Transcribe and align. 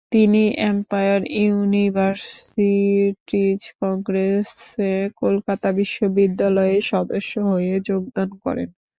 তিনি 0.11 0.41
Empire 0.65 1.21
Universities 1.39 2.61
কংগ্রেসে 3.81 4.91
কলকাতা 5.21 5.67
বিশ্ববিদ্যালয়ের 5.79 6.83
সদস্য 6.91 7.33
হয়ে 7.49 7.73
যোগদান 7.89 8.29
করেন। 8.43 8.69